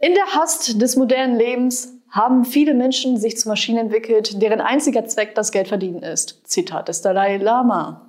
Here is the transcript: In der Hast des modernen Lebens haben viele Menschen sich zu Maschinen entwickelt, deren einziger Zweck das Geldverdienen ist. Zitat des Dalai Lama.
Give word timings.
In 0.00 0.14
der 0.14 0.26
Hast 0.26 0.80
des 0.80 0.94
modernen 0.94 1.36
Lebens 1.36 1.92
haben 2.08 2.44
viele 2.44 2.72
Menschen 2.72 3.16
sich 3.16 3.36
zu 3.36 3.48
Maschinen 3.48 3.78
entwickelt, 3.78 4.40
deren 4.40 4.60
einziger 4.60 5.04
Zweck 5.06 5.34
das 5.34 5.50
Geldverdienen 5.50 6.02
ist. 6.02 6.40
Zitat 6.44 6.86
des 6.88 7.02
Dalai 7.02 7.36
Lama. 7.38 8.07